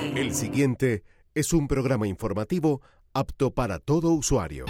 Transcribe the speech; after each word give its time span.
El 0.00 0.34
siguiente 0.34 1.04
es 1.34 1.52
un 1.52 1.68
programa 1.68 2.06
informativo 2.06 2.80
apto 3.12 3.52
para 3.52 3.78
todo 3.78 4.12
usuario. 4.12 4.64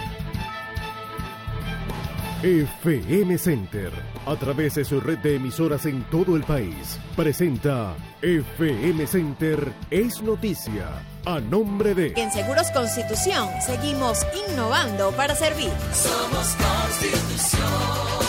FM 2.43 3.37
Center, 3.37 3.91
a 4.25 4.35
través 4.35 4.75
de 4.75 4.83
su 4.83 4.99
red 4.99 5.19
de 5.19 5.35
emisoras 5.35 5.85
en 5.85 6.03
todo 6.09 6.35
el 6.35 6.43
país, 6.43 6.99
presenta 7.15 7.95
FM 8.21 9.05
Center 9.05 9.71
es 9.91 10.21
noticia. 10.21 11.05
A 11.23 11.39
nombre 11.39 11.93
de... 11.93 12.13
En 12.17 12.31
Seguros 12.31 12.71
Constitución 12.71 13.47
seguimos 13.63 14.25
innovando 14.49 15.11
para 15.11 15.35
servir. 15.35 15.69
Somos 15.93 16.55
Constitución. 16.55 18.20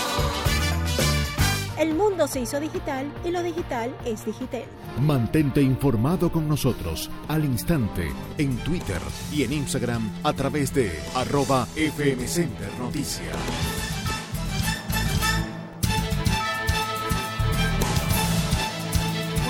El 1.83 1.95
mundo 1.95 2.29
se 2.29 2.39
hizo 2.39 2.61
digital 2.61 3.12
y 3.25 3.33
lo 3.33 3.43
digital 3.43 3.93
es 4.05 4.25
digital. 4.25 4.62
Mantente 5.01 5.61
informado 5.61 6.31
con 6.31 6.46
nosotros 6.46 7.11
al 7.27 7.45
instante 7.45 8.09
en 8.39 8.57
Twitter 8.59 9.00
y 9.32 9.43
en 9.43 9.53
Instagram 9.53 10.09
a 10.23 10.32
través 10.32 10.73
de 10.73 10.96
arroba 11.17 11.67
FM 11.75 12.29
Center. 12.29 12.68
Muy 12.79 12.93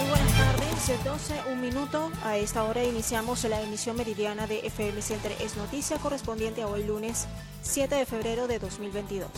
buenas 0.08 0.32
tardes, 0.38 1.04
12, 1.04 1.34
un 1.52 1.60
minuto. 1.60 2.10
A 2.24 2.38
esta 2.38 2.64
hora 2.64 2.82
iniciamos 2.82 3.44
la 3.44 3.60
emisión 3.60 3.94
meridiana 3.94 4.46
de 4.46 4.60
FM 4.60 5.02
Center 5.02 5.32
es 5.38 5.58
noticia 5.58 5.98
correspondiente 5.98 6.62
a 6.62 6.66
hoy 6.66 6.84
lunes 6.84 7.28
7 7.60 7.94
de 7.94 8.06
febrero 8.06 8.46
de 8.48 8.58
2022. 8.58 9.28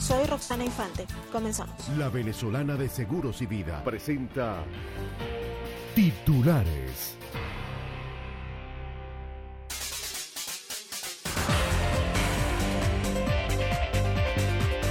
Soy 0.00 0.24
Roxana 0.24 0.64
Infante. 0.64 1.06
Comenzamos. 1.30 1.74
La 1.98 2.08
venezolana 2.08 2.74
de 2.74 2.88
Seguros 2.88 3.42
y 3.42 3.46
Vida 3.46 3.84
presenta 3.84 4.64
titulares. 5.94 7.16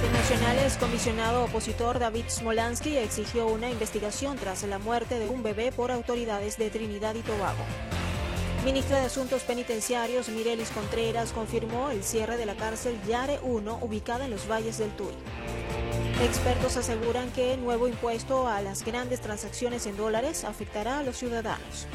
El 0.04 0.12
Nacionales 0.12 0.76
comisionado 0.78 1.44
opositor 1.44 1.98
David 1.98 2.26
Smolansky 2.28 2.96
exigió 2.96 3.48
una 3.48 3.68
investigación 3.68 4.36
tras 4.36 4.62
la 4.62 4.78
muerte 4.78 5.18
de 5.18 5.28
un 5.28 5.42
bebé 5.42 5.72
por 5.72 5.90
autoridades 5.90 6.56
de 6.56 6.70
Trinidad 6.70 7.16
y 7.16 7.22
Tobago. 7.22 7.64
Ministra 8.64 8.98
de 8.98 9.06
Asuntos 9.06 9.42
Penitenciarios 9.42 10.28
Mirelis 10.28 10.68
Contreras 10.68 11.32
confirmó 11.32 11.90
el 11.90 12.04
cierre 12.04 12.36
de 12.36 12.44
la 12.44 12.54
cárcel 12.54 13.00
Yare 13.08 13.40
1 13.42 13.78
ubicada 13.80 14.26
en 14.26 14.30
los 14.30 14.50
valles 14.50 14.76
del 14.76 14.90
Tuy. 14.96 15.14
Expertos 16.22 16.76
aseguran 16.76 17.30
que 17.30 17.54
el 17.54 17.62
nuevo 17.62 17.88
impuesto 17.88 18.48
a 18.48 18.60
las 18.60 18.84
grandes 18.84 19.22
transacciones 19.22 19.86
en 19.86 19.96
dólares 19.96 20.44
afectará 20.44 20.98
a 20.98 21.02
los 21.02 21.16
ciudadanos. 21.16 21.86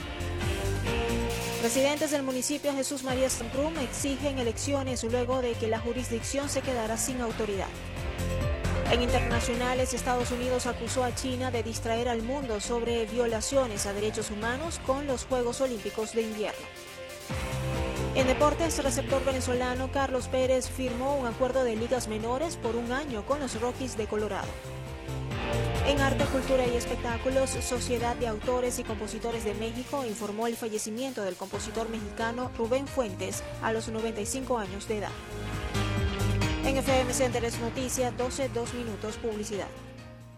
Residentes 1.62 2.10
del 2.10 2.24
municipio 2.24 2.74
Jesús 2.74 3.04
María 3.04 3.30
Sanprum 3.30 3.78
exigen 3.78 4.40
elecciones 4.40 5.04
luego 5.04 5.44
de 5.44 5.54
que 5.54 5.68
la 5.68 5.80
jurisdicción 5.80 6.50
se 6.50 6.62
quedara 6.62 6.98
sin 6.98 7.22
autoridad. 7.22 7.70
En 8.92 9.02
internacionales, 9.02 9.94
Estados 9.94 10.32
Unidos 10.32 10.68
acusó 10.68 11.04
a 11.04 11.14
China 11.14 11.52
de 11.52 11.64
distraer 11.64 12.08
al 12.08 12.22
mundo 12.22 12.60
sobre 12.60 13.06
violaciones 13.08 13.86
a 13.86 13.94
derechos 13.94 14.30
humanos 14.30 14.80
con 14.86 15.08
los 15.08 15.26
Juegos 15.26 15.60
Olímpicos 15.62 16.14
de 16.14 16.22
Invierno. 16.22 16.66
En 18.14 18.28
deportes, 18.28 18.82
receptor 18.82 19.26
venezolano 19.26 19.92
Carlos 19.92 20.28
Pérez 20.28 20.70
firmó 20.70 21.18
un 21.18 21.26
acuerdo 21.28 21.64
de 21.64 21.76
ligas 21.76 22.08
menores 22.08 22.56
por 22.56 22.76
un 22.76 22.92
año 22.92 23.26
con 23.26 23.40
los 23.40 23.60
Rockies 23.60 23.98
de 23.98 24.06
Colorado. 24.06 24.48
En 25.88 26.00
Arte, 26.00 26.24
Cultura 26.26 26.66
y 26.66 26.76
Espectáculos, 26.78 27.50
Sociedad 27.50 28.16
de 28.16 28.28
Autores 28.28 28.80
y 28.80 28.84
Compositores 28.84 29.44
de 29.44 29.54
México 29.56 30.06
informó 30.06 30.48
el 30.48 30.56
fallecimiento 30.56 31.24
del 31.24 31.36
compositor 31.36 31.90
mexicano 31.90 32.52
Rubén 32.58 32.88
Fuentes 32.88 33.44
a 33.62 33.74
los 33.74 33.90
95 33.90 34.58
años 34.58 34.88
de 34.88 35.00
edad. 35.00 35.12
En 36.66 36.78
FM 36.78 37.14
Center 37.14 37.46
es 37.46 37.60
noticia, 37.60 38.10
12, 38.10 38.50
2 38.50 38.74
minutos, 38.74 39.18
publicidad. 39.18 39.68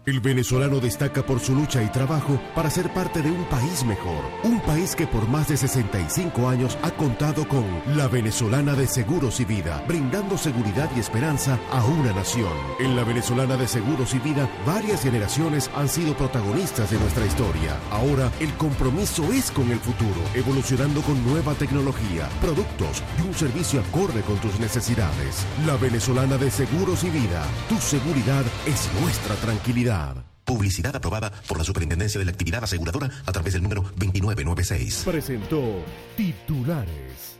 El 0.06 0.20
venezolano 0.20 0.80
destaca 0.80 1.22
por 1.22 1.38
su 1.38 1.54
lucha 1.54 1.82
y 1.82 1.88
trabajo 1.88 2.40
para 2.54 2.70
ser 2.70 2.92
parte 2.94 3.20
de 3.20 3.30
un 3.30 3.44
país 3.44 3.84
mejor. 3.84 4.24
Un 4.42 4.58
país 4.60 4.94
que 4.94 5.06
por 5.06 5.28
más 5.28 5.48
de 5.48 5.56
65 5.58 6.48
años 6.48 6.78
ha 6.82 6.90
contado 6.92 7.46
con 7.46 7.64
la 7.94 8.08
venezolana 8.08 8.74
de 8.74 8.86
Seguros 8.86 9.38
y 9.40 9.44
Vida, 9.44 9.84
brindando 9.86 10.38
seguridad 10.38 10.88
y 10.96 11.00
esperanza 11.00 11.58
a 11.70 11.84
una 11.84 12.12
nación. 12.14 12.52
En 12.80 12.96
la 12.96 13.04
venezolana 13.04 13.56
de 13.58 13.68
Seguros 13.68 14.14
y 14.14 14.18
Vida, 14.18 14.48
varias 14.66 15.02
generaciones 15.02 15.70
han 15.76 15.88
sido 15.88 16.16
protagonistas 16.16 16.90
de 16.90 16.98
nuestra 16.98 17.26
historia. 17.26 17.76
Ahora, 17.90 18.32
el 18.40 18.52
compromiso 18.54 19.30
es 19.32 19.50
con 19.50 19.70
el 19.70 19.78
futuro, 19.78 20.22
evolucionando 20.34 21.02
con 21.02 21.22
nueva 21.26 21.52
tecnología, 21.54 22.30
productos 22.40 23.02
y 23.18 23.28
un 23.28 23.34
servicio 23.34 23.80
acorde 23.80 24.22
con 24.22 24.36
tus 24.38 24.58
necesidades. 24.58 25.44
La 25.66 25.76
venezolana 25.76 26.38
de 26.38 26.50
Seguros 26.50 27.04
y 27.04 27.10
Vida, 27.10 27.44
tu 27.68 27.76
seguridad 27.76 28.44
es 28.66 28.88
nuestra 29.02 29.34
tranquilidad. 29.36 29.97
Publicidad 30.44 30.96
aprobada 30.96 31.30
por 31.46 31.58
la 31.58 31.64
Superintendencia 31.64 32.18
de 32.18 32.24
la 32.24 32.30
Actividad 32.30 32.64
Aseguradora 32.64 33.10
a 33.26 33.32
través 33.32 33.52
del 33.52 33.62
número 33.62 33.82
2996. 33.96 35.02
Presentó 35.04 35.84
titulares 36.16 37.38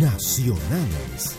nacionales. 0.00 1.36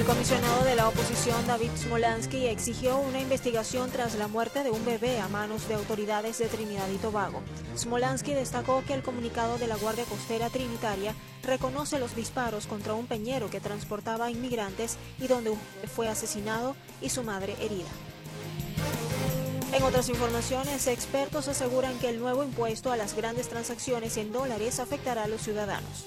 El 0.00 0.06
comisionado 0.06 0.64
de 0.64 0.76
la 0.76 0.88
oposición, 0.88 1.46
David 1.46 1.72
Smolansky, 1.76 2.46
exigió 2.46 2.98
una 3.00 3.20
investigación 3.20 3.90
tras 3.90 4.14
la 4.14 4.28
muerte 4.28 4.64
de 4.64 4.70
un 4.70 4.82
bebé 4.82 5.20
a 5.20 5.28
manos 5.28 5.68
de 5.68 5.74
autoridades 5.74 6.38
de 6.38 6.46
Trinidad 6.46 6.88
y 6.88 6.96
Tobago. 6.96 7.42
Smolansky 7.76 8.32
destacó 8.32 8.82
que 8.86 8.94
el 8.94 9.02
comunicado 9.02 9.58
de 9.58 9.66
la 9.66 9.76
Guardia 9.76 10.06
Costera 10.06 10.48
Trinitaria 10.48 11.14
reconoce 11.42 11.98
los 11.98 12.16
disparos 12.16 12.66
contra 12.66 12.94
un 12.94 13.08
peñero 13.08 13.50
que 13.50 13.60
transportaba 13.60 14.30
inmigrantes 14.30 14.96
y 15.18 15.26
donde 15.26 15.54
fue 15.94 16.08
asesinado 16.08 16.76
y 17.02 17.10
su 17.10 17.22
madre 17.22 17.54
herida. 17.60 17.90
En 19.74 19.82
otras 19.82 20.08
informaciones, 20.08 20.86
expertos 20.86 21.46
aseguran 21.46 21.98
que 21.98 22.08
el 22.08 22.20
nuevo 22.20 22.42
impuesto 22.42 22.90
a 22.90 22.96
las 22.96 23.14
grandes 23.14 23.50
transacciones 23.50 24.16
en 24.16 24.32
dólares 24.32 24.80
afectará 24.80 25.24
a 25.24 25.28
los 25.28 25.42
ciudadanos. 25.42 26.06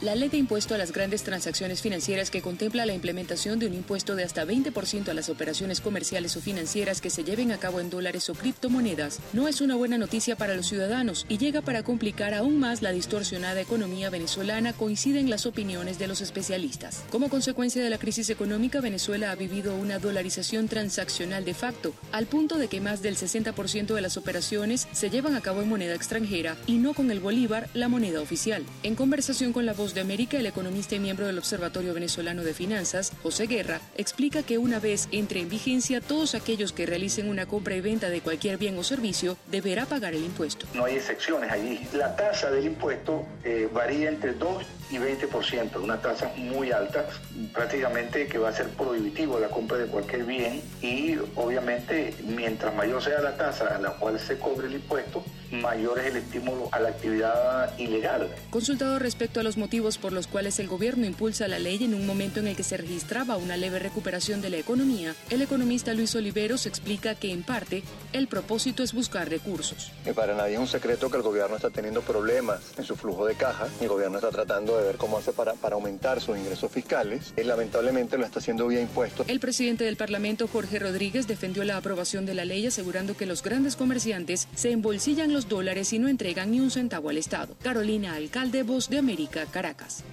La 0.00 0.14
ley 0.14 0.28
de 0.28 0.36
impuesto 0.36 0.76
a 0.76 0.78
las 0.78 0.92
grandes 0.92 1.24
transacciones 1.24 1.82
financieras 1.82 2.30
que 2.30 2.40
contempla 2.40 2.86
la 2.86 2.94
implementación 2.94 3.58
de 3.58 3.66
un 3.66 3.74
impuesto 3.74 4.14
de 4.14 4.22
hasta 4.22 4.44
20% 4.44 5.08
a 5.08 5.14
las 5.14 5.28
operaciones 5.28 5.80
comerciales 5.80 6.36
o 6.36 6.40
financieras 6.40 7.00
que 7.00 7.10
se 7.10 7.24
lleven 7.24 7.50
a 7.50 7.58
cabo 7.58 7.80
en 7.80 7.90
dólares 7.90 8.30
o 8.30 8.34
criptomonedas 8.34 9.18
no 9.32 9.48
es 9.48 9.60
una 9.60 9.74
buena 9.74 9.98
noticia 9.98 10.36
para 10.36 10.54
los 10.54 10.68
ciudadanos 10.68 11.26
y 11.28 11.38
llega 11.38 11.62
para 11.62 11.82
complicar 11.82 12.32
aún 12.32 12.60
más 12.60 12.80
la 12.80 12.92
distorsionada 12.92 13.60
economía 13.60 14.08
venezolana, 14.08 14.72
coinciden 14.72 15.30
las 15.30 15.46
opiniones 15.46 15.98
de 15.98 16.06
los 16.06 16.20
especialistas. 16.20 17.02
Como 17.10 17.28
consecuencia 17.28 17.82
de 17.82 17.90
la 17.90 17.98
crisis 17.98 18.30
económica, 18.30 18.80
Venezuela 18.80 19.32
ha 19.32 19.34
vivido 19.34 19.74
una 19.74 19.98
dolarización 19.98 20.68
transaccional 20.68 21.44
de 21.44 21.54
facto, 21.54 21.92
al 22.12 22.26
punto 22.26 22.56
de 22.56 22.68
que 22.68 22.80
más 22.80 23.02
del 23.02 23.16
60% 23.16 23.94
de 23.94 24.00
las 24.00 24.16
operaciones 24.16 24.86
se 24.92 25.10
llevan 25.10 25.34
a 25.34 25.40
cabo 25.40 25.60
en 25.60 25.68
moneda 25.68 25.96
extranjera 25.96 26.56
y 26.68 26.74
no 26.74 26.94
con 26.94 27.10
el 27.10 27.18
bolívar, 27.18 27.68
la 27.74 27.88
moneda 27.88 28.20
oficial. 28.20 28.64
En 28.84 28.94
conversación 28.94 29.52
con 29.52 29.66
la 29.66 29.72
voz 29.72 29.87
de 29.94 30.00
América, 30.00 30.38
el 30.38 30.46
economista 30.46 30.94
y 30.94 31.00
miembro 31.00 31.26
del 31.26 31.38
Observatorio 31.38 31.94
Venezolano 31.94 32.42
de 32.42 32.54
Finanzas, 32.54 33.12
José 33.22 33.46
Guerra, 33.46 33.80
explica 33.96 34.42
que 34.42 34.58
una 34.58 34.80
vez 34.80 35.08
entre 35.12 35.40
en 35.40 35.48
vigencia, 35.48 36.00
todos 36.00 36.34
aquellos 36.34 36.72
que 36.72 36.86
realicen 36.86 37.28
una 37.28 37.46
compra 37.46 37.76
y 37.76 37.80
venta 37.80 38.10
de 38.10 38.20
cualquier 38.20 38.58
bien 38.58 38.78
o 38.78 38.84
servicio 38.84 39.36
deberá 39.50 39.86
pagar 39.86 40.14
el 40.14 40.24
impuesto. 40.24 40.66
No 40.74 40.84
hay 40.84 40.96
excepciones 40.96 41.50
allí. 41.50 41.86
La 41.92 42.16
tasa 42.16 42.50
del 42.50 42.66
impuesto 42.66 43.24
eh, 43.44 43.68
varía 43.72 44.08
entre 44.08 44.32
2 44.34 44.64
y 44.90 44.96
20%, 44.96 45.82
una 45.82 46.00
tasa 46.00 46.32
muy 46.36 46.72
alta, 46.72 47.06
prácticamente 47.52 48.26
que 48.26 48.38
va 48.38 48.50
a 48.50 48.52
ser 48.52 48.68
prohibitivo 48.70 49.38
la 49.38 49.48
compra 49.48 49.78
de 49.78 49.86
cualquier 49.86 50.24
bien 50.24 50.62
y 50.82 51.16
obviamente 51.36 52.14
mientras 52.24 52.74
mayor 52.74 53.02
sea 53.02 53.20
la 53.20 53.36
tasa 53.36 53.76
a 53.76 53.78
la 53.78 53.90
cual 53.90 54.18
se 54.18 54.38
cobre 54.38 54.66
el 54.68 54.74
impuesto, 54.74 55.24
mayor 55.50 55.98
es 55.98 56.06
el 56.06 56.16
estímulo 56.16 56.68
a 56.72 56.80
la 56.80 56.90
actividad 56.90 57.78
ilegal. 57.78 58.28
Consultado 58.50 58.98
respecto 58.98 59.40
a 59.40 59.42
los 59.42 59.56
motivos 59.56 59.98
por 59.98 60.12
los 60.12 60.26
cuales 60.26 60.58
el 60.58 60.68
gobierno 60.68 61.06
impulsa 61.06 61.48
la 61.48 61.58
ley 61.58 61.82
en 61.82 61.94
un 61.94 62.06
momento 62.06 62.40
en 62.40 62.48
el 62.48 62.56
que 62.56 62.62
se 62.62 62.76
registraba 62.76 63.36
una 63.36 63.56
leve 63.56 63.78
recuperación 63.78 64.40
de 64.40 64.50
la 64.50 64.56
economía, 64.56 65.14
el 65.30 65.42
economista 65.42 65.94
Luis 65.94 66.14
Oliveros 66.14 66.66
explica 66.66 67.14
que 67.14 67.32
en 67.32 67.42
parte 67.42 67.82
el 68.12 68.28
propósito 68.28 68.82
es 68.82 68.92
buscar 68.92 69.28
recursos. 69.28 69.92
Y 70.06 70.12
para 70.12 70.34
nadie 70.34 70.54
es 70.54 70.60
un 70.60 70.66
secreto 70.66 71.10
que 71.10 71.16
el 71.16 71.22
gobierno 71.22 71.56
está 71.56 71.70
teniendo 71.70 72.02
problemas 72.02 72.60
en 72.76 72.84
su 72.84 72.96
flujo 72.96 73.26
de 73.26 73.34
caja. 73.34 73.68
El 73.80 73.88
gobierno 73.88 74.18
está 74.18 74.30
tratando 74.30 74.77
de 74.78 74.84
ver 74.84 74.96
cómo 74.96 75.18
hace 75.18 75.32
para, 75.32 75.54
para 75.54 75.74
aumentar 75.74 76.20
sus 76.20 76.36
ingresos 76.36 76.70
fiscales. 76.70 77.32
Lamentablemente 77.36 78.18
lo 78.18 78.24
está 78.24 78.38
haciendo 78.38 78.66
vía 78.66 78.80
impuestos. 78.80 79.28
El 79.28 79.40
presidente 79.40 79.84
del 79.84 79.96
Parlamento, 79.96 80.48
Jorge 80.48 80.78
Rodríguez, 80.78 81.26
defendió 81.26 81.64
la 81.64 81.76
aprobación 81.76 82.26
de 82.26 82.34
la 82.34 82.44
ley 82.44 82.66
asegurando 82.66 83.16
que 83.16 83.26
los 83.26 83.42
grandes 83.42 83.76
comerciantes 83.76 84.48
se 84.54 84.70
embolsillan 84.70 85.32
los 85.32 85.48
dólares 85.48 85.92
y 85.92 85.98
no 85.98 86.08
entregan 86.08 86.50
ni 86.50 86.60
un 86.60 86.70
centavo 86.70 87.08
al 87.08 87.18
Estado. 87.18 87.56
Carolina 87.62 88.14
Alcalde, 88.14 88.62
Voz 88.62 88.88
de 88.88 88.98
América, 88.98 89.46
Caracas. 89.50 90.04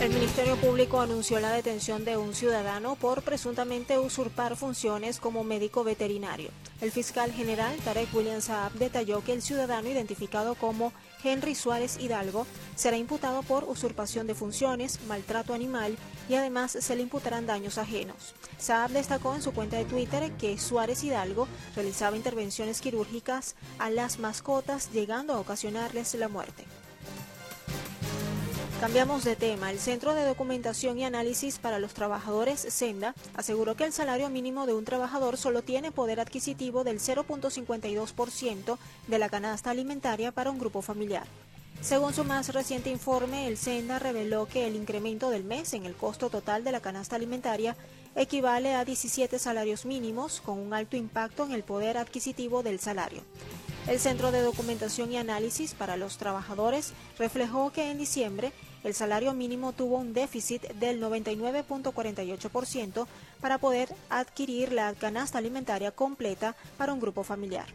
El 0.00 0.12
Ministerio 0.12 0.56
Público 0.56 1.00
anunció 1.00 1.38
la 1.38 1.52
detención 1.52 2.04
de 2.04 2.16
un 2.16 2.34
ciudadano 2.34 2.96
por 2.96 3.22
presuntamente 3.22 3.98
usurpar 3.98 4.56
funciones 4.56 5.20
como 5.20 5.44
médico 5.44 5.84
veterinario. 5.84 6.50
El 6.80 6.90
fiscal 6.90 7.30
general 7.32 7.76
Tarek 7.84 8.12
William 8.12 8.40
Saab 8.40 8.72
detalló 8.72 9.22
que 9.22 9.32
el 9.32 9.42
ciudadano 9.42 9.88
identificado 9.88 10.56
como 10.56 10.92
Henry 11.22 11.54
Suárez 11.54 11.98
Hidalgo 12.00 12.46
será 12.74 12.96
imputado 12.96 13.42
por 13.42 13.64
usurpación 13.64 14.26
de 14.26 14.34
funciones, 14.34 14.98
maltrato 15.06 15.54
animal 15.54 15.96
y 16.28 16.34
además 16.34 16.72
se 16.72 16.96
le 16.96 17.02
imputarán 17.02 17.46
daños 17.46 17.78
ajenos. 17.78 18.34
Saab 18.58 18.90
destacó 18.90 19.34
en 19.34 19.42
su 19.42 19.52
cuenta 19.52 19.76
de 19.76 19.84
Twitter 19.84 20.32
que 20.32 20.58
Suárez 20.58 21.04
Hidalgo 21.04 21.46
realizaba 21.76 22.16
intervenciones 22.16 22.80
quirúrgicas 22.80 23.54
a 23.78 23.90
las 23.90 24.18
mascotas 24.18 24.90
llegando 24.92 25.34
a 25.34 25.40
ocasionarles 25.40 26.14
la 26.14 26.28
muerte. 26.28 26.64
Cambiamos 28.82 29.22
de 29.22 29.36
tema. 29.36 29.70
El 29.70 29.78
Centro 29.78 30.12
de 30.12 30.24
Documentación 30.24 30.98
y 30.98 31.04
Análisis 31.04 31.60
para 31.60 31.78
los 31.78 31.94
Trabajadores, 31.94 32.58
Senda, 32.58 33.14
aseguró 33.36 33.76
que 33.76 33.84
el 33.84 33.92
salario 33.92 34.28
mínimo 34.28 34.66
de 34.66 34.74
un 34.74 34.84
trabajador 34.84 35.36
solo 35.36 35.62
tiene 35.62 35.92
poder 35.92 36.18
adquisitivo 36.18 36.82
del 36.82 36.98
0.52% 36.98 38.78
de 39.06 39.18
la 39.20 39.28
canasta 39.28 39.70
alimentaria 39.70 40.32
para 40.32 40.50
un 40.50 40.58
grupo 40.58 40.82
familiar. 40.82 41.28
Según 41.80 42.12
su 42.12 42.24
más 42.24 42.52
reciente 42.52 42.90
informe, 42.90 43.46
el 43.46 43.56
Senda 43.56 44.00
reveló 44.00 44.46
que 44.46 44.66
el 44.66 44.74
incremento 44.74 45.30
del 45.30 45.44
mes 45.44 45.74
en 45.74 45.86
el 45.86 45.94
costo 45.94 46.28
total 46.28 46.64
de 46.64 46.72
la 46.72 46.80
canasta 46.80 47.14
alimentaria 47.14 47.76
equivale 48.16 48.74
a 48.74 48.84
17 48.84 49.38
salarios 49.38 49.86
mínimos, 49.86 50.40
con 50.40 50.58
un 50.58 50.74
alto 50.74 50.96
impacto 50.96 51.44
en 51.44 51.52
el 51.52 51.62
poder 51.62 51.98
adquisitivo 51.98 52.64
del 52.64 52.80
salario. 52.80 53.22
El 53.86 54.00
Centro 54.00 54.32
de 54.32 54.42
Documentación 54.42 55.12
y 55.12 55.18
Análisis 55.18 55.74
para 55.74 55.96
los 55.96 56.16
Trabajadores 56.16 56.92
reflejó 57.18 57.72
que 57.72 57.90
en 57.90 57.98
diciembre 57.98 58.52
el 58.84 58.94
salario 58.94 59.34
mínimo 59.34 59.72
tuvo 59.72 59.98
un 59.98 60.12
déficit 60.12 60.62
del 60.74 61.00
99.48% 61.00 63.06
para 63.40 63.58
poder 63.58 63.88
adquirir 64.10 64.72
la 64.72 64.92
canasta 64.94 65.38
alimentaria 65.38 65.90
completa 65.90 66.54
para 66.76 66.92
un 66.92 67.00
grupo 67.00 67.24
familiar. 67.24 67.66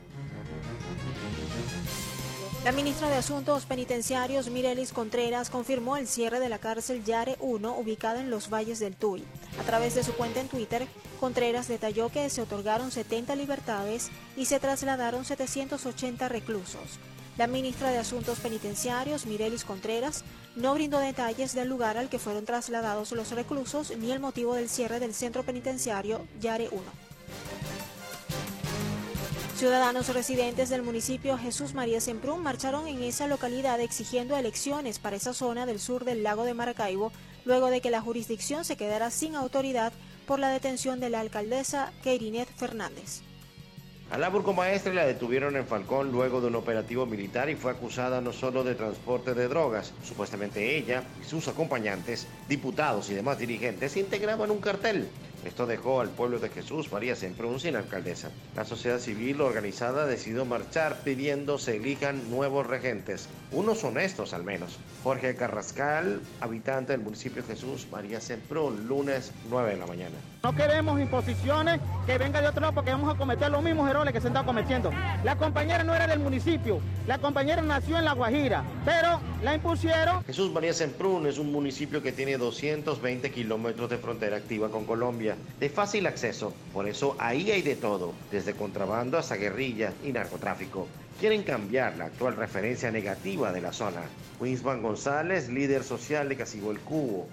La 2.64 2.72
ministra 2.74 3.08
de 3.08 3.16
Asuntos 3.16 3.66
Penitenciarios, 3.66 4.50
Mirelis 4.50 4.92
Contreras, 4.92 5.50
confirmó 5.50 5.96
el 5.96 6.06
cierre 6.06 6.42
de 6.42 6.50
la 6.50 6.60
cárcel 6.60 7.06
Yare 7.06 7.38
1, 7.40 7.78
ubicada 7.78 8.20
en 8.20 8.30
los 8.30 8.50
valles 8.50 8.80
del 8.80 8.98
Tuy. 8.98 9.24
A 9.58 9.64
través 9.64 9.96
de 9.96 10.04
su 10.04 10.14
cuenta 10.14 10.42
en 10.42 10.50
Twitter, 10.50 10.86
Contreras 11.22 11.70
detalló 11.70 12.10
que 12.10 12.30
se 12.30 12.42
otorgaron 12.42 12.92
70 12.92 13.38
libertades 13.38 14.10
y 14.36 14.46
se 14.46 14.60
trasladaron 14.60 15.24
780 15.24 16.28
reclusos. 16.28 17.00
La 17.38 17.46
ministra 17.46 17.92
de 17.92 18.00
Asuntos 18.00 18.40
Penitenciarios, 18.40 19.28
Mirelis 19.28 19.64
Contreras, 19.64 20.24
no 20.56 20.74
brindó 20.74 20.98
detalles 20.98 21.54
del 21.54 21.70
lugar 21.70 21.96
al 21.96 22.10
que 22.10 22.18
fueron 22.18 22.46
trasladados 22.46 23.12
los 23.12 23.30
reclusos 23.30 23.96
ni 23.96 24.12
el 24.12 24.20
motivo 24.20 24.56
del 24.56 24.70
cierre 24.70 25.00
del 25.00 25.14
centro 25.14 25.44
penitenciario 25.44 26.26
Yare 26.42 26.68
1. 26.72 26.82
Ciudadanos 29.56 30.12
residentes 30.14 30.70
del 30.70 30.82
municipio 30.82 31.38
Jesús 31.38 31.76
María 31.76 32.02
Semprún 32.02 32.42
marcharon 32.42 32.88
en 32.88 33.04
esa 33.04 33.28
localidad 33.28 33.80
exigiendo 33.82 34.36
elecciones 34.36 34.98
para 34.98 35.16
esa 35.16 35.34
zona 35.34 35.68
del 35.68 35.80
sur 35.80 36.06
del 36.06 36.24
lago 36.24 36.44
de 36.44 36.56
Maracaibo, 36.56 37.12
luego 37.46 37.70
de 37.70 37.82
que 37.82 37.92
la 37.92 38.02
jurisdicción 38.02 38.66
se 38.66 38.78
quedara 38.78 39.12
sin 39.12 39.36
autoridad 39.36 39.94
por 40.26 40.40
la 40.40 40.50
detención 40.50 41.00
de 41.00 41.12
la 41.12 41.20
alcaldesa 41.20 41.94
Keirinet 42.04 42.50
Fernández. 42.56 43.22
A 44.10 44.18
la 44.18 44.30
la 44.30 45.06
detuvieron 45.06 45.58
en 45.58 45.68
Falcón 45.68 46.14
luego 46.14 46.40
de 46.40 46.48
un 46.48 46.56
operativo 46.56 47.06
militar 47.06 47.50
y 47.50 47.56
fue 47.56 47.72
acusada 47.72 48.22
no 48.22 48.32
solo 48.32 48.64
de 48.64 48.74
transporte 48.74 49.34
de 49.34 49.50
drogas. 49.50 49.94
Supuestamente 50.02 50.78
ella 50.78 51.04
y 51.22 51.26
sus 51.26 51.50
acompañantes, 51.50 52.26
diputados 52.48 53.10
y 53.10 53.16
demás 53.16 53.38
dirigentes, 53.38 53.98
integraban 53.98 54.50
un 54.50 54.62
cartel. 54.62 55.10
Esto 55.46 55.66
dejó 55.66 56.00
al 56.00 56.10
pueblo 56.10 56.40
de 56.40 56.50
Jesús 56.50 56.92
María 56.92 57.18
Semprún 57.18 57.60
sin 57.60 57.76
alcaldesa. 57.76 58.32
La 58.56 58.64
sociedad 58.64 59.00
civil 59.00 59.42
organizada 59.42 60.06
decidió 60.06 60.46
marchar 60.46 61.02
pidiendo 61.04 61.58
se 61.58 61.76
elijan 61.76 62.30
nuevos 62.30 62.66
regentes, 62.66 63.28
unos 63.52 63.84
honestos 63.84 64.34
al 64.34 64.46
menos. 64.46 64.78
Jorge 65.04 65.36
Carrascal, 65.36 66.22
habitante 66.40 66.94
del 66.94 67.02
municipio 67.02 67.44
Jesús 67.44 67.88
María 67.92 68.22
Semprún, 68.22 68.88
lunes 68.88 69.34
9 69.50 69.72
de 69.72 69.78
la 69.78 69.86
mañana. 69.86 70.16
No 70.48 70.56
queremos 70.56 70.98
imposiciones 70.98 71.82
que 72.06 72.18
venga 72.18 72.40
de 72.40 72.48
otro 72.48 72.62
lado 72.62 72.74
porque 72.74 72.92
vamos 72.92 73.14
a 73.14 73.18
cometer 73.18 73.52
los 73.52 73.62
mismos 73.62 73.90
errores 73.90 74.14
que 74.14 74.22
se 74.22 74.28
están 74.28 74.46
cometiendo. 74.46 74.94
La 75.26 75.36
compañera 75.36 75.84
no 75.84 75.94
era 75.94 76.08
del 76.08 76.20
municipio, 76.20 76.80
la 77.06 77.18
compañera 77.18 77.62
nació 77.62 77.98
en 77.98 78.06
La 78.06 78.14
Guajira, 78.14 78.64
pero 78.86 79.20
la 79.44 79.56
impusieron. 79.56 80.24
Jesús 80.24 80.50
María 80.54 80.72
Semprún 80.72 81.28
es 81.28 81.38
un 81.38 81.52
municipio 81.52 82.02
que 82.02 82.14
tiene 82.14 82.38
220 82.38 83.30
kilómetros 83.30 83.90
de 83.90 83.98
frontera 83.98 84.38
activa 84.38 84.70
con 84.70 84.86
Colombia, 84.86 85.36
de 85.60 85.70
fácil 85.70 86.08
acceso. 86.08 86.54
Por 86.72 86.88
eso 86.88 87.18
ahí 87.20 87.52
hay 87.52 87.62
de 87.62 87.76
todo, 87.76 88.14
desde 88.32 88.54
contrabando 88.54 89.18
hasta 89.18 89.36
guerrilla 89.36 89.92
y 90.02 90.14
narcotráfico. 90.14 90.88
Quieren 91.20 91.44
cambiar 91.44 91.98
la 91.98 92.06
actual 92.06 92.38
referencia 92.38 92.90
negativa 92.90 93.52
de 93.52 93.60
la 93.60 93.74
zona. 93.74 94.04
Winsman 94.40 94.82
González, 94.82 95.50
líder 95.50 95.84
social 95.84 96.30
de 96.30 96.38
Casibo 96.38 96.72
el 96.72 96.80
Cubo, 96.80 97.28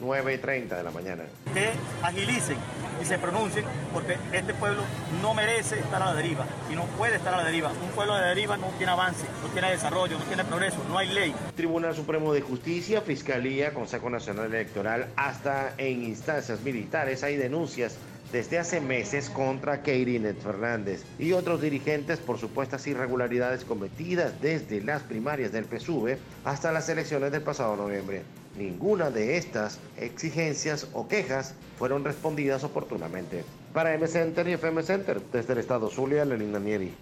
9.30 0.00 0.68
de 0.76 0.82
la 0.82 0.90
mañana. 0.90 1.24
Que 1.52 1.70
agilicen 2.02 2.56
y 3.00 3.04
se 3.04 3.18
pronuncien 3.18 3.64
porque 3.92 4.16
este 4.32 4.54
pueblo 4.54 4.82
no 5.22 5.34
merece 5.34 5.78
estar 5.78 6.02
a 6.02 6.06
la 6.06 6.14
deriva 6.14 6.44
y 6.70 6.74
no 6.74 6.84
puede 6.96 7.16
estar 7.16 7.34
a 7.34 7.38
la 7.38 7.44
deriva. 7.44 7.70
Un 7.82 7.90
pueblo 7.90 8.14
de 8.16 8.26
deriva 8.26 8.56
no 8.56 8.68
tiene 8.78 8.92
avance, 8.92 9.24
no 9.42 9.48
tiene 9.48 9.70
desarrollo, 9.70 10.18
no 10.18 10.24
tiene 10.24 10.44
progreso, 10.44 10.78
no 10.88 10.98
hay 10.98 11.08
ley. 11.08 11.34
Tribunal 11.56 11.94
Supremo 11.94 12.32
de 12.32 12.40
Justicia, 12.40 13.00
Fiscalía, 13.00 13.72
Consejo 13.74 14.10
Nacional 14.10 14.46
Electoral, 14.46 15.06
hasta 15.16 15.74
en 15.78 16.02
instancias 16.04 16.60
militares 16.60 17.22
hay 17.22 17.36
denuncias 17.36 17.96
desde 18.32 18.58
hace 18.58 18.80
meses 18.80 19.28
contra 19.28 19.82
Keirinet 19.82 20.40
Fernández 20.40 21.04
y 21.18 21.32
otros 21.32 21.60
dirigentes 21.60 22.20
por 22.20 22.38
supuestas 22.38 22.86
irregularidades 22.86 23.64
cometidas 23.64 24.40
desde 24.40 24.80
las 24.82 25.02
primarias 25.02 25.50
del 25.52 25.64
PSUV 25.64 26.16
hasta 26.44 26.70
las 26.70 26.88
elecciones 26.88 27.32
del 27.32 27.42
pasado 27.42 27.74
noviembre. 27.76 28.22
Ninguna 28.60 29.10
de 29.10 29.38
estas 29.38 29.78
exigencias 29.96 30.86
o 30.92 31.08
quejas 31.08 31.54
fueron 31.78 32.04
respondidas 32.04 32.62
oportunamente. 32.62 33.42
Para 33.72 33.94
M 33.94 34.06
Center 34.06 34.46
y 34.48 34.52
FM 34.52 34.82
Center, 34.82 35.18
desde 35.32 35.54
el 35.54 35.60
estado 35.60 35.88
Zulia, 35.88 36.26
Lenin 36.26 36.52
Danieri. 36.52 36.94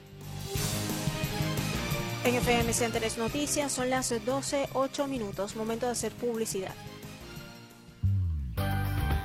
En 2.23 2.35
FM 2.37 2.73
Center 2.73 3.03
es 3.03 3.19
Noticias, 3.19 3.73
son 3.73 3.91
las 3.91 4.15
12, 4.25 4.69
8 4.73 5.09
minutos, 5.09 5.57
momento 5.57 5.87
de 5.87 5.93
hacer 5.93 6.13
publicidad. 6.13 6.75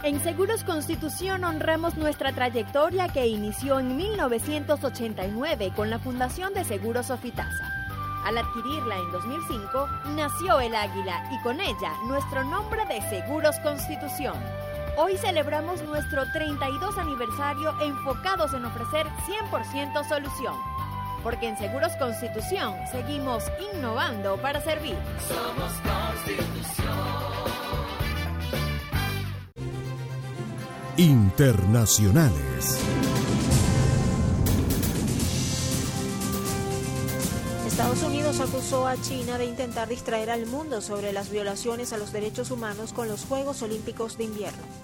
En 0.01 0.19
Seguros 0.23 0.63
Constitución 0.63 1.43
honramos 1.43 1.97
nuestra 1.97 2.33
trayectoria 2.33 3.09
que 3.09 3.27
inició 3.27 3.79
en 3.79 3.95
1989 3.95 5.71
con 5.75 5.91
la 5.91 5.99
Fundación 5.99 6.55
de 6.55 6.63
Seguros 6.63 7.05
Sofitasa. 7.05 7.72
Al 8.25 8.37
adquirirla 8.37 8.97
en 8.97 9.11
2005, 9.11 9.89
nació 10.15 10.59
el 10.61 10.75
águila 10.75 11.29
y 11.31 11.41
con 11.41 11.59
ella 11.59 11.93
nuestro 12.07 12.43
nombre 12.43 12.85
de 12.85 13.01
Seguros 13.09 13.57
Constitución. 13.59 14.35
Hoy 14.95 15.17
celebramos 15.17 15.83
nuestro 15.83 16.23
32 16.31 16.97
aniversario 16.97 17.73
enfocados 17.81 18.53
en 18.53 18.65
ofrecer 18.65 19.07
100% 19.51 20.07
solución. 20.07 20.55
Porque 21.21 21.47
en 21.47 21.57
Seguros 21.57 21.93
Constitución 21.97 22.73
seguimos 22.91 23.43
innovando 23.73 24.37
para 24.37 24.61
servir. 24.61 24.95
Somos 25.27 25.73
Constitución. 25.81 26.53
Internacionales. 30.95 33.22
Estados 37.93 38.11
Unidos 38.11 38.39
acusó 38.39 38.87
a 38.87 38.99
China 38.99 39.37
de 39.37 39.45
intentar 39.45 39.87
distraer 39.87 40.31
al 40.31 40.47
mundo 40.47 40.81
sobre 40.81 41.13
las 41.13 41.29
violaciones 41.29 41.93
a 41.93 41.99
los 41.99 42.11
derechos 42.11 42.49
humanos 42.49 42.91
con 42.91 43.07
los 43.07 43.23
Juegos 43.23 43.61
Olímpicos 43.61 44.17
de 44.17 44.23
Invierno. 44.23 44.82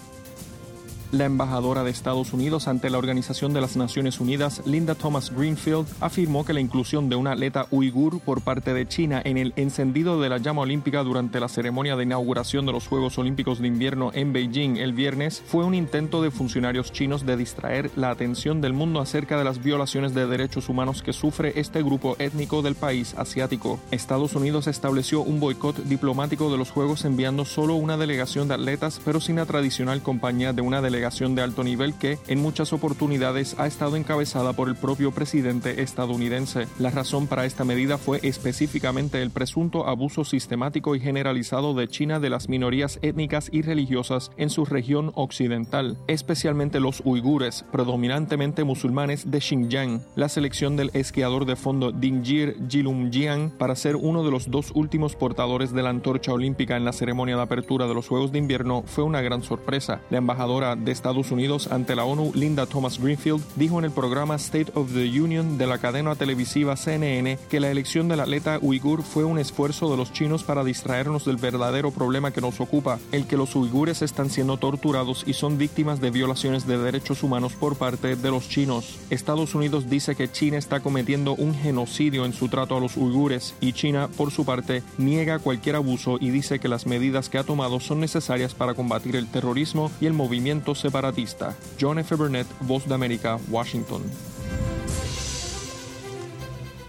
La 1.12 1.24
embajadora 1.24 1.82
de 1.82 1.90
Estados 1.90 2.32
Unidos 2.32 2.68
ante 2.68 2.88
la 2.88 2.98
Organización 2.98 3.52
de 3.52 3.60
las 3.60 3.76
Naciones 3.76 4.20
Unidas, 4.20 4.62
Linda 4.64 4.94
Thomas 4.94 5.34
Greenfield, 5.34 5.88
afirmó 5.98 6.44
que 6.44 6.52
la 6.52 6.60
inclusión 6.60 7.08
de 7.08 7.16
una 7.16 7.32
atleta 7.32 7.66
uigur 7.72 8.20
por 8.20 8.42
parte 8.42 8.72
de 8.74 8.86
China 8.86 9.20
en 9.24 9.36
el 9.36 9.52
encendido 9.56 10.20
de 10.20 10.28
la 10.28 10.38
llama 10.38 10.62
olímpica 10.62 11.02
durante 11.02 11.40
la 11.40 11.48
ceremonia 11.48 11.96
de 11.96 12.04
inauguración 12.04 12.64
de 12.64 12.70
los 12.70 12.86
Juegos 12.86 13.18
Olímpicos 13.18 13.58
de 13.58 13.66
Invierno 13.66 14.12
en 14.14 14.32
Beijing 14.32 14.76
el 14.76 14.92
viernes 14.92 15.42
fue 15.44 15.64
un 15.64 15.74
intento 15.74 16.22
de 16.22 16.30
funcionarios 16.30 16.92
chinos 16.92 17.26
de 17.26 17.36
distraer 17.36 17.90
la 17.96 18.10
atención 18.10 18.60
del 18.60 18.72
mundo 18.72 19.00
acerca 19.00 19.36
de 19.36 19.42
las 19.42 19.64
violaciones 19.64 20.14
de 20.14 20.28
derechos 20.28 20.68
humanos 20.68 21.02
que 21.02 21.12
sufre 21.12 21.58
este 21.58 21.82
grupo 21.82 22.14
étnico 22.20 22.62
del 22.62 22.76
país 22.76 23.14
asiático. 23.18 23.80
Estados 23.90 24.36
Unidos 24.36 24.68
estableció 24.68 25.22
un 25.22 25.40
boicot 25.40 25.76
diplomático 25.86 26.52
de 26.52 26.58
los 26.58 26.70
Juegos 26.70 27.04
enviando 27.04 27.44
solo 27.44 27.74
una 27.74 27.96
delegación 27.96 28.46
de 28.46 28.54
atletas, 28.54 29.00
pero 29.04 29.20
sin 29.20 29.36
la 29.36 29.46
tradicional 29.46 30.02
compañía 30.02 30.52
de 30.52 30.62
una 30.62 30.80
delegación 30.80 30.99
delegación 31.00 31.34
de 31.34 31.40
alto 31.40 31.64
nivel 31.64 31.94
que, 31.94 32.18
en 32.28 32.42
muchas 32.42 32.74
oportunidades, 32.74 33.58
ha 33.58 33.66
estado 33.66 33.96
encabezada 33.96 34.52
por 34.52 34.68
el 34.68 34.76
propio 34.76 35.12
presidente 35.12 35.80
estadounidense. 35.80 36.66
La 36.78 36.90
razón 36.90 37.26
para 37.26 37.46
esta 37.46 37.64
medida 37.64 37.96
fue 37.96 38.20
específicamente 38.22 39.22
el 39.22 39.30
presunto 39.30 39.88
abuso 39.88 40.24
sistemático 40.24 40.94
y 40.94 41.00
generalizado 41.00 41.72
de 41.72 41.88
China 41.88 42.20
de 42.20 42.28
las 42.28 42.50
minorías 42.50 42.98
étnicas 43.00 43.48
y 43.50 43.62
religiosas 43.62 44.30
en 44.36 44.50
su 44.50 44.66
región 44.66 45.10
occidental, 45.14 45.96
especialmente 46.06 46.80
los 46.80 47.00
uigures, 47.06 47.64
predominantemente 47.72 48.64
musulmanes 48.64 49.30
de 49.30 49.40
Xinjiang. 49.40 50.02
La 50.16 50.28
selección 50.28 50.76
del 50.76 50.90
esquiador 50.92 51.46
de 51.46 51.56
fondo 51.56 51.92
Dingjir 51.92 52.58
Jilumjian 52.68 53.52
para 53.56 53.74
ser 53.74 53.96
uno 53.96 54.22
de 54.22 54.30
los 54.30 54.50
dos 54.50 54.70
últimos 54.74 55.16
portadores 55.16 55.72
de 55.72 55.82
la 55.82 55.88
antorcha 55.88 56.34
olímpica 56.34 56.76
en 56.76 56.84
la 56.84 56.92
ceremonia 56.92 57.36
de 57.36 57.42
apertura 57.42 57.86
de 57.86 57.94
los 57.94 58.06
Juegos 58.06 58.32
de 58.32 58.38
Invierno 58.38 58.82
fue 58.84 59.02
una 59.02 59.22
gran 59.22 59.42
sorpresa. 59.42 60.02
La 60.10 60.18
embajadora 60.18 60.76
de 60.76 60.89
Estados 60.92 61.30
Unidos 61.30 61.68
ante 61.70 61.96
la 61.96 62.04
ONU, 62.04 62.32
Linda 62.34 62.66
Thomas 62.66 62.98
Greenfield, 62.98 63.42
dijo 63.56 63.78
en 63.78 63.84
el 63.84 63.90
programa 63.90 64.36
State 64.36 64.72
of 64.74 64.92
the 64.92 65.20
Union 65.20 65.58
de 65.58 65.66
la 65.66 65.78
cadena 65.78 66.14
televisiva 66.14 66.76
CNN 66.76 67.38
que 67.48 67.60
la 67.60 67.70
elección 67.70 68.08
del 68.08 68.20
atleta 68.20 68.58
uigur 68.60 69.02
fue 69.02 69.24
un 69.24 69.38
esfuerzo 69.38 69.90
de 69.90 69.96
los 69.96 70.12
chinos 70.12 70.44
para 70.44 70.64
distraernos 70.64 71.24
del 71.24 71.36
verdadero 71.36 71.90
problema 71.90 72.32
que 72.32 72.40
nos 72.40 72.60
ocupa, 72.60 72.98
el 73.12 73.26
que 73.26 73.36
los 73.36 73.54
uigures 73.56 74.02
están 74.02 74.30
siendo 74.30 74.56
torturados 74.56 75.24
y 75.26 75.34
son 75.34 75.58
víctimas 75.58 76.00
de 76.00 76.10
violaciones 76.10 76.66
de 76.66 76.78
derechos 76.78 77.22
humanos 77.22 77.52
por 77.52 77.76
parte 77.76 78.16
de 78.16 78.30
los 78.30 78.48
chinos. 78.48 78.98
Estados 79.10 79.54
Unidos 79.54 79.88
dice 79.88 80.14
que 80.14 80.30
China 80.30 80.58
está 80.58 80.80
cometiendo 80.80 81.34
un 81.34 81.54
genocidio 81.54 82.24
en 82.24 82.32
su 82.32 82.48
trato 82.48 82.76
a 82.76 82.80
los 82.80 82.96
uigures 82.96 83.54
y 83.60 83.72
China, 83.72 84.08
por 84.16 84.30
su 84.30 84.44
parte, 84.44 84.82
niega 84.98 85.38
cualquier 85.38 85.76
abuso 85.76 86.18
y 86.20 86.30
dice 86.30 86.58
que 86.58 86.68
las 86.68 86.86
medidas 86.86 87.28
que 87.28 87.38
ha 87.38 87.44
tomado 87.44 87.80
son 87.80 88.00
necesarias 88.00 88.54
para 88.54 88.74
combatir 88.74 89.16
el 89.16 89.28
terrorismo 89.28 89.90
y 90.00 90.06
el 90.06 90.12
movimiento 90.12 90.74
separatista. 90.80 91.54
John 91.80 91.98
F. 91.98 92.14
Burnett, 92.16 92.46
Voz 92.60 92.88
de 92.88 92.94
América, 92.94 93.38
Washington. 93.48 94.02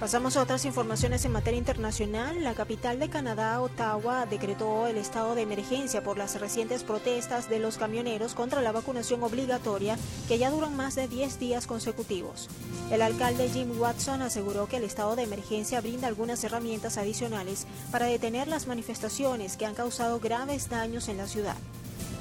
Pasamos 0.01 0.36
a 0.36 0.41
otras 0.41 0.65
informaciones 0.65 1.25
en 1.25 1.31
materia 1.31 1.60
internacional. 1.60 2.43
La 2.43 2.55
capital 2.55 2.98
de 2.98 3.07
Canadá, 3.07 3.62
Ottawa, 3.62 4.25
decretó 4.25 4.88
el 4.88 4.98
estado 4.98 5.36
de 5.36 5.43
emergencia 5.43 6.03
por 6.03 6.17
las 6.17 6.41
recientes 6.41 6.83
protestas 6.83 7.50
de 7.50 7.60
los 7.60 7.77
camioneros 7.77 8.33
contra 8.33 8.63
la 8.63 8.71
vacunación 8.71 9.21
obligatoria 9.21 10.00
que 10.27 10.39
ya 10.39 10.50
duran 10.50 10.75
más 10.75 10.95
de 10.95 11.07
10 11.07 11.38
días 11.38 11.67
consecutivos. 11.67 12.50
El 12.89 13.03
alcalde 13.03 13.48
Jim 13.50 13.79
Watson 13.79 14.24
aseguró 14.24 14.65
que 14.65 14.77
el 14.77 14.86
estado 14.86 15.15
de 15.15 15.21
emergencia 15.21 15.81
brinda 15.81 16.07
algunas 16.07 16.43
herramientas 16.43 16.98
adicionales 16.98 17.67
para 17.91 18.07
detener 18.07 18.48
las 18.48 18.65
manifestaciones 18.65 19.55
que 19.55 19.67
han 19.67 19.75
causado 19.75 20.19
graves 20.19 20.67
daños 20.67 21.10
en 21.10 21.17
la 21.17 21.27
ciudad. 21.27 21.57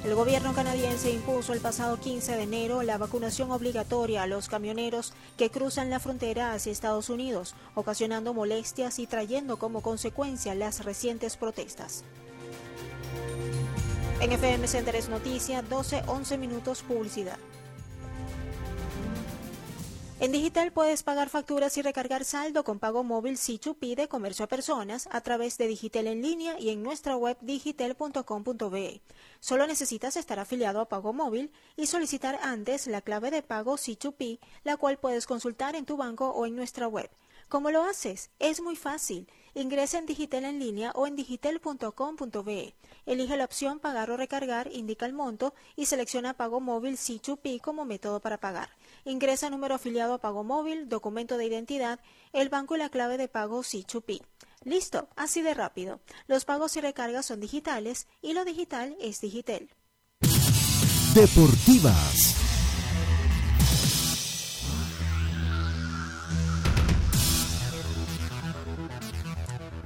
El 0.03 0.15
gobierno 0.15 0.53
canadiense 0.53 1.11
impuso 1.11 1.53
el 1.53 1.59
pasado 1.59 1.99
15 1.99 2.35
de 2.35 2.41
enero 2.41 2.81
la 2.81 2.97
vacunación 2.97 3.51
obligatoria 3.51 4.23
a 4.23 4.27
los 4.27 4.49
camioneros 4.49 5.13
que 5.37 5.51
cruzan 5.51 5.91
la 5.91 5.99
frontera 5.99 6.53
hacia 6.53 6.71
Estados 6.71 7.11
Unidos, 7.11 7.53
ocasionando 7.75 8.33
molestias 8.33 8.97
y 8.97 9.05
trayendo 9.05 9.59
como 9.59 9.81
consecuencia 9.81 10.55
las 10.55 10.83
recientes 10.83 11.37
protestas. 11.37 12.03
En 14.21 14.31
FM 14.31 14.67
Centers 14.67 15.07
Noticia, 15.07 15.63
12-11 15.63 16.37
minutos 16.39 16.81
publicidad. 16.81 17.37
En 20.21 20.31
digital 20.31 20.71
puedes 20.71 21.01
pagar 21.01 21.29
facturas 21.29 21.75
y 21.77 21.81
recargar 21.81 22.25
saldo 22.25 22.63
con 22.63 22.77
pago 22.77 23.03
móvil 23.03 23.37
C2P 23.37 23.95
de 23.95 24.07
comercio 24.07 24.45
a 24.45 24.47
personas 24.47 25.09
a 25.11 25.21
través 25.21 25.57
de 25.57 25.65
Digital 25.65 26.05
en 26.05 26.21
línea 26.21 26.59
y 26.59 26.69
en 26.69 26.83
nuestra 26.83 27.17
web 27.17 27.39
digital.com.be. 27.41 29.01
Solo 29.39 29.65
necesitas 29.65 30.17
estar 30.17 30.37
afiliado 30.37 30.79
a 30.79 30.87
Pago 30.87 31.11
Móvil 31.11 31.51
y 31.75 31.87
solicitar 31.87 32.37
antes 32.43 32.85
la 32.85 33.01
clave 33.01 33.31
de 33.31 33.41
pago 33.41 33.77
C2P, 33.77 34.37
la 34.63 34.77
cual 34.77 34.99
puedes 34.99 35.25
consultar 35.25 35.75
en 35.75 35.85
tu 35.85 35.97
banco 35.97 36.29
o 36.29 36.45
en 36.45 36.55
nuestra 36.55 36.87
web. 36.87 37.09
¿Cómo 37.49 37.71
lo 37.71 37.83
haces? 37.83 38.29
Es 38.37 38.61
muy 38.61 38.75
fácil. 38.75 39.27
Ingresa 39.55 39.97
en 39.97 40.05
Digital 40.05 40.45
en 40.45 40.59
línea 40.59 40.91
o 40.93 41.07
en 41.07 41.15
digital.com.be. 41.15 42.75
Elige 43.07 43.37
la 43.37 43.45
opción 43.45 43.79
Pagar 43.79 44.11
o 44.11 44.17
recargar, 44.17 44.69
indica 44.71 45.07
el 45.07 45.13
monto 45.13 45.55
y 45.75 45.87
selecciona 45.87 46.35
Pago 46.35 46.59
Móvil 46.59 46.97
C2P 46.97 47.59
como 47.59 47.85
método 47.85 48.19
para 48.19 48.39
pagar. 48.39 48.69
Ingresa 49.05 49.49
número 49.49 49.75
afiliado 49.75 50.13
a 50.13 50.17
Pago 50.19 50.43
Móvil, 50.43 50.89
documento 50.89 51.37
de 51.37 51.45
identidad, 51.45 51.99
el 52.33 52.49
banco 52.49 52.75
y 52.75 52.79
la 52.79 52.89
clave 52.89 53.17
de 53.17 53.27
pago 53.27 53.61
C2P. 53.61 54.21
Listo, 54.63 55.09
así 55.15 55.41
de 55.41 55.53
rápido. 55.53 56.01
Los 56.27 56.45
pagos 56.45 56.75
y 56.77 56.81
recargas 56.81 57.25
son 57.25 57.39
digitales 57.39 58.07
y 58.21 58.33
lo 58.33 58.45
digital 58.45 58.95
es 58.99 59.19
digital. 59.21 59.69
Deportivas. 61.15 62.37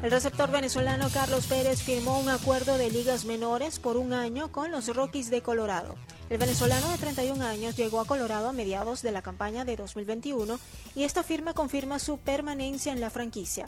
El 0.03 0.11
receptor 0.11 0.51
venezolano 0.51 1.09
Carlos 1.11 1.47
Pérez 1.47 1.81
firmó 1.81 2.19
un 2.19 2.29
acuerdo 2.29 2.77
de 2.77 2.91
ligas 2.91 3.25
menores 3.25 3.79
por 3.79 3.97
un 3.97 4.13
año 4.13 4.51
con 4.51 4.69
los 4.69 4.93
Rockies 4.93 5.31
de 5.31 5.41
Colorado. 5.41 5.95
El 6.29 6.39
venezolano 6.39 6.89
de 6.89 6.97
31 6.97 7.45
años 7.45 7.77
llegó 7.77 7.99
a 7.99 8.05
Colorado 8.05 8.49
a 8.49 8.53
mediados 8.53 9.03
de 9.03 9.11
la 9.11 9.21
campaña 9.21 9.63
de 9.63 9.75
2021 9.75 10.59
y 10.95 11.03
esta 11.03 11.21
firma 11.21 11.53
confirma 11.53 11.99
su 11.99 12.17
permanencia 12.17 12.91
en 12.91 12.99
la 12.99 13.11
franquicia. 13.11 13.67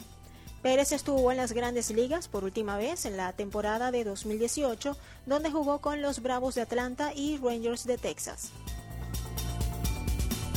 Pérez 0.60 0.90
estuvo 0.90 1.30
en 1.30 1.36
las 1.36 1.52
grandes 1.52 1.90
ligas 1.90 2.26
por 2.26 2.42
última 2.42 2.76
vez 2.76 3.04
en 3.04 3.16
la 3.16 3.32
temporada 3.32 3.92
de 3.92 4.02
2018, 4.02 4.96
donde 5.24 5.52
jugó 5.52 5.78
con 5.78 6.02
los 6.02 6.20
Bravos 6.20 6.56
de 6.56 6.62
Atlanta 6.62 7.12
y 7.14 7.38
Rangers 7.38 7.86
de 7.86 7.96
Texas. 7.96 8.50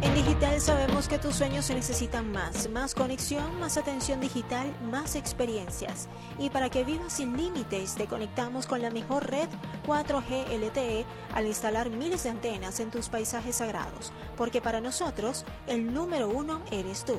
En 0.03 0.15
digital 0.15 0.61
sabemos 0.61 1.09
que 1.09 1.19
tus 1.19 1.35
sueños 1.35 1.67
se 1.67 1.75
necesitan 1.75 2.33
más, 2.33 2.71
más 2.71 2.95
conexión, 2.95 3.61
más 3.61 3.77
atención 3.77 4.21
digital, 4.21 4.75
más 4.91 5.15
experiencias. 5.15 6.09
Y 6.39 6.49
para 6.49 6.71
que 6.71 6.85
vivas 6.85 7.13
sin 7.13 7.37
límites, 7.37 7.95
te 7.97 8.07
conectamos 8.07 8.67
con 8.67 8.81
la 8.81 8.91
mejor 8.91 9.31
red 9.31 9.49
4G 9.87 10.59
LTE 10.59 11.05
al 11.35 11.47
instalar 11.47 11.91
miles 11.91 12.23
de 12.23 12.31
antenas 12.31 12.81
en 12.81 12.91
tus 12.91 13.09
paisajes 13.09 13.57
sagrados, 13.57 14.13
porque 14.37 14.63
para 14.63 14.81
nosotros 14.81 15.45
el 15.67 15.93
número 15.93 16.29
uno 16.29 16.63
eres 16.71 17.05
tú. 17.05 17.17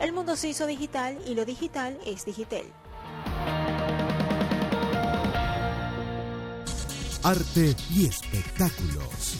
El 0.00 0.12
mundo 0.12 0.36
se 0.36 0.48
hizo 0.48 0.66
digital 0.66 1.18
y 1.26 1.34
lo 1.34 1.44
digital 1.44 1.98
es 2.04 2.24
digital. 2.24 2.64
Arte 7.22 7.76
y 7.90 8.06
espectáculos. 8.06 9.38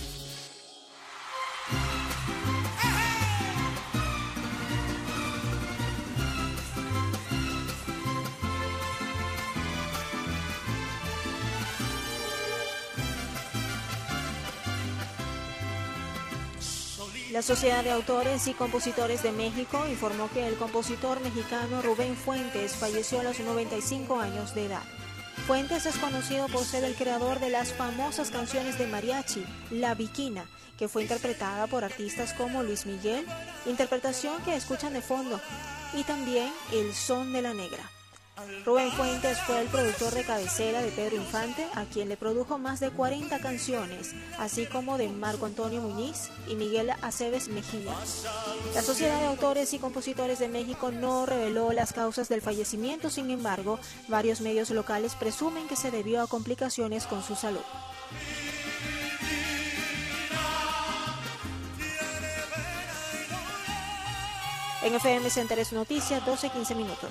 La 17.32 17.40
Sociedad 17.40 17.82
de 17.82 17.90
Autores 17.90 18.46
y 18.46 18.52
Compositores 18.52 19.22
de 19.22 19.32
México 19.32 19.86
informó 19.88 20.30
que 20.30 20.46
el 20.46 20.56
compositor 20.56 21.18
mexicano 21.20 21.80
Rubén 21.80 22.14
Fuentes 22.14 22.76
falleció 22.76 23.20
a 23.20 23.22
los 23.22 23.40
95 23.40 24.20
años 24.20 24.54
de 24.54 24.66
edad. 24.66 25.01
Fuentes 25.46 25.86
es 25.86 25.96
conocido 25.98 26.46
por 26.46 26.64
ser 26.64 26.84
el 26.84 26.94
creador 26.94 27.40
de 27.40 27.50
las 27.50 27.72
famosas 27.72 28.30
canciones 28.30 28.78
de 28.78 28.86
mariachi, 28.86 29.44
La 29.72 29.96
Viquina, 29.96 30.46
que 30.78 30.86
fue 30.86 31.02
interpretada 31.02 31.66
por 31.66 31.82
artistas 31.82 32.32
como 32.32 32.62
Luis 32.62 32.86
Miguel, 32.86 33.26
interpretación 33.66 34.40
que 34.44 34.54
escuchan 34.54 34.92
de 34.92 35.02
fondo, 35.02 35.40
y 35.94 36.04
también 36.04 36.48
El 36.72 36.94
Son 36.94 37.32
de 37.32 37.42
la 37.42 37.54
Negra. 37.54 37.90
Rubén 38.64 38.90
Fuentes 38.92 39.38
fue 39.40 39.60
el 39.60 39.68
productor 39.68 40.14
de 40.14 40.24
cabecera 40.24 40.80
de 40.80 40.90
Pedro 40.90 41.16
Infante, 41.16 41.66
a 41.74 41.84
quien 41.84 42.08
le 42.08 42.16
produjo 42.16 42.56
más 42.56 42.80
de 42.80 42.90
40 42.90 43.38
canciones, 43.40 44.14
así 44.38 44.64
como 44.64 44.96
de 44.96 45.08
Marco 45.08 45.44
Antonio 45.44 45.82
Muñiz 45.82 46.30
y 46.48 46.54
Miguel 46.54 46.90
Aceves 47.02 47.48
Mejía. 47.48 47.94
La 48.74 48.80
Sociedad 48.80 49.20
de 49.20 49.26
Autores 49.26 49.74
y 49.74 49.78
Compositores 49.78 50.38
de 50.38 50.48
México 50.48 50.90
no 50.90 51.26
reveló 51.26 51.72
las 51.72 51.92
causas 51.92 52.30
del 52.30 52.40
fallecimiento, 52.40 53.10
sin 53.10 53.30
embargo, 53.30 53.78
varios 54.08 54.40
medios 54.40 54.70
locales 54.70 55.14
presumen 55.14 55.68
que 55.68 55.76
se 55.76 55.90
debió 55.90 56.22
a 56.22 56.26
complicaciones 56.26 57.06
con 57.06 57.22
su 57.22 57.34
salud. 57.34 57.60
En 64.82 64.94
FM 64.94 65.28
Center 65.30 65.58
es 65.58 65.72
noticia, 65.72 66.24
12-15 66.24 66.74
minutos. 66.74 67.10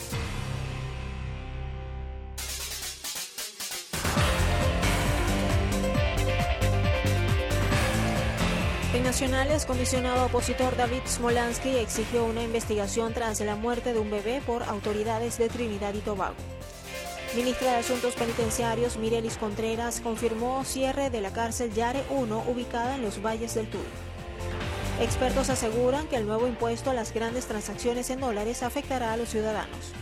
Comisionado 9.67 10.25
opositor 10.25 10.75
David 10.75 11.03
Smolansky 11.05 11.77
exigió 11.77 12.25
una 12.25 12.41
investigación 12.41 13.13
tras 13.13 13.39
la 13.41 13.55
muerte 13.55 13.93
de 13.93 13.99
un 13.99 14.09
bebé 14.09 14.41
por 14.43 14.63
autoridades 14.63 15.37
de 15.37 15.47
Trinidad 15.47 15.93
y 15.93 15.99
Tobago. 15.99 16.33
Ministra 17.35 17.73
de 17.73 17.77
Asuntos 17.77 18.15
Penitenciarios 18.15 18.97
Mirelis 18.97 19.37
Contreras 19.37 20.01
confirmó 20.01 20.63
cierre 20.65 21.11
de 21.11 21.21
la 21.21 21.31
cárcel 21.31 21.71
Yare 21.71 22.03
1 22.09 22.45
ubicada 22.47 22.95
en 22.95 23.03
los 23.03 23.21
valles 23.23 23.53
del 23.53 23.69
Tur. 23.69 23.85
Expertos 24.99 25.51
aseguran 25.51 26.07
que 26.07 26.15
el 26.15 26.25
nuevo 26.25 26.47
impuesto 26.47 26.89
a 26.89 26.95
las 26.95 27.13
grandes 27.13 27.45
transacciones 27.45 28.09
en 28.09 28.21
dólares 28.21 28.63
afectará 28.63 29.13
a 29.13 29.17
los 29.17 29.29
ciudadanos. 29.29 29.93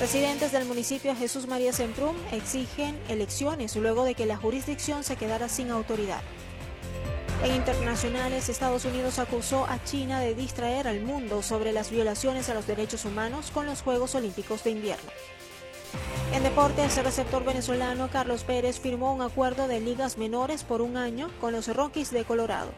Residentes 0.00 0.52
del 0.52 0.64
municipio 0.64 1.14
Jesús 1.14 1.46
María 1.48 1.74
Centrum 1.74 2.16
exigen 2.32 2.98
elecciones 3.10 3.76
luego 3.76 4.04
de 4.04 4.14
que 4.14 4.24
la 4.24 4.38
jurisdicción 4.38 5.04
se 5.04 5.16
quedara 5.16 5.50
sin 5.50 5.70
autoridad. 5.70 6.22
En 7.42 7.56
internacionales, 7.56 8.48
Estados 8.48 8.84
Unidos 8.84 9.18
acusó 9.18 9.66
a 9.66 9.82
China 9.82 10.20
de 10.20 10.34
distraer 10.34 10.86
al 10.86 11.00
mundo 11.00 11.42
sobre 11.42 11.72
las 11.72 11.90
violaciones 11.90 12.48
a 12.48 12.54
los 12.54 12.68
derechos 12.68 13.04
humanos 13.04 13.50
con 13.50 13.66
los 13.66 13.82
Juegos 13.82 14.14
Olímpicos 14.14 14.62
de 14.62 14.70
Invierno. 14.70 15.10
En 16.32 16.44
deportes, 16.44 16.96
el 16.96 17.04
receptor 17.04 17.44
venezolano 17.44 18.08
Carlos 18.12 18.44
Pérez 18.44 18.78
firmó 18.78 19.12
un 19.12 19.22
acuerdo 19.22 19.66
de 19.66 19.80
ligas 19.80 20.18
menores 20.18 20.62
por 20.62 20.80
un 20.82 20.96
año 20.96 21.30
con 21.40 21.52
los 21.52 21.66
Rockies 21.66 22.12
de 22.12 22.24
Colorado. 22.24 22.70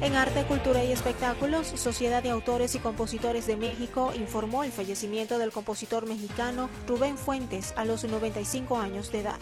En 0.00 0.16
Arte, 0.16 0.44
Cultura 0.44 0.82
y 0.82 0.90
Espectáculos, 0.90 1.68
Sociedad 1.68 2.24
de 2.24 2.30
Autores 2.30 2.74
y 2.74 2.80
Compositores 2.80 3.46
de 3.46 3.56
México 3.56 4.12
informó 4.16 4.64
el 4.64 4.72
fallecimiento 4.72 5.38
del 5.38 5.52
compositor 5.52 6.06
mexicano 6.06 6.68
Rubén 6.88 7.16
Fuentes 7.16 7.72
a 7.76 7.84
los 7.84 8.04
95 8.04 8.76
años 8.78 9.12
de 9.12 9.20
edad. 9.20 9.38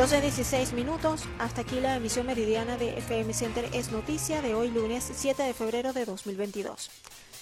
12.16 0.00 0.72
minutos, 0.72 1.24
hasta 1.38 1.60
aquí 1.60 1.78
la 1.78 1.94
emisión 1.94 2.24
meridiana 2.24 2.78
de 2.78 2.96
FM 2.96 3.34
Center. 3.34 3.68
Es 3.74 3.92
noticia 3.92 4.40
de 4.40 4.54
hoy 4.54 4.70
lunes 4.70 5.12
7 5.14 5.42
de 5.42 5.52
febrero 5.52 5.92
de 5.92 6.06
2022. 6.06 6.90